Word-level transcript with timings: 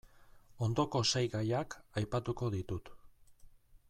Ondoko 0.67 1.01
sei 1.09 1.21
gaiak 1.35 1.77
aipatuko 2.01 2.51
ditut. 2.57 2.91